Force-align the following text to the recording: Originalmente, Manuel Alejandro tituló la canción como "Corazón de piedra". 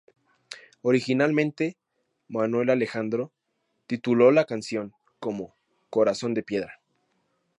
Originalmente, 0.81 1.77
Manuel 2.27 2.71
Alejandro 2.71 3.31
tituló 3.85 4.31
la 4.31 4.45
canción 4.45 4.93
como 5.19 5.53
"Corazón 5.91 6.33
de 6.33 6.41
piedra". 6.41 6.79